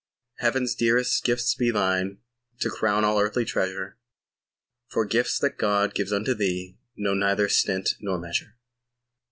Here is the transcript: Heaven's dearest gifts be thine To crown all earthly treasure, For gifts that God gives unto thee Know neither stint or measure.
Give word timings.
Heaven's 0.39 0.73
dearest 0.73 1.23
gifts 1.23 1.53
be 1.53 1.69
thine 1.69 2.17
To 2.61 2.71
crown 2.71 3.05
all 3.05 3.19
earthly 3.19 3.45
treasure, 3.45 3.99
For 4.87 5.05
gifts 5.05 5.37
that 5.37 5.59
God 5.59 5.93
gives 5.93 6.11
unto 6.11 6.33
thee 6.33 6.79
Know 6.95 7.13
neither 7.13 7.47
stint 7.47 7.89
or 8.07 8.17
measure. 8.17 8.55